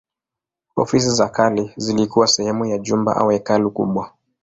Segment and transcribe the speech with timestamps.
[0.75, 4.13] Ofisi za kale zilikuwa sehemu ya jumba au hekalu kubwa.